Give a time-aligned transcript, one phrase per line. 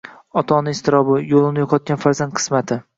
[0.41, 2.85] Ota-ona iztirobi, yo‘lini yo‘qotgan farzand qismati...